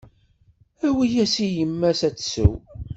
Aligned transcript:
Awi-yas 0.87 1.35
i 1.45 1.47
yemma-s 1.55 2.01
ad 2.07 2.15
tsew. 2.17 2.53